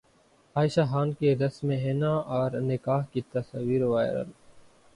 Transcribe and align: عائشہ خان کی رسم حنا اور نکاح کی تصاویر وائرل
عائشہ 0.55 0.81
خان 0.91 1.11
کی 1.13 1.35
رسم 1.35 1.69
حنا 1.83 2.13
اور 2.35 2.51
نکاح 2.61 3.03
کی 3.11 3.21
تصاویر 3.31 3.83
وائرل 3.83 4.31